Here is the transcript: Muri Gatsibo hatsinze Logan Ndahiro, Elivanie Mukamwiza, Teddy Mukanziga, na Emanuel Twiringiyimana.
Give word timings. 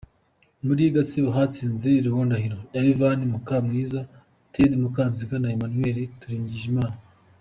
Muri 0.65 0.83
Gatsibo 0.95 1.29
hatsinze 1.37 1.89
Logan 2.03 2.25
Ndahiro, 2.27 2.59
Elivanie 2.79 3.29
Mukamwiza, 3.33 3.99
Teddy 4.53 4.75
Mukanziga, 4.83 5.35
na 5.39 5.49
Emanuel 5.55 5.97
Twiringiyimana. 6.19 6.97